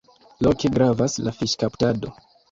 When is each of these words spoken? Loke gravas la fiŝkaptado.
Loke 0.45 0.69
gravas 0.77 1.17
la 1.27 1.33
fiŝkaptado. 1.41 2.11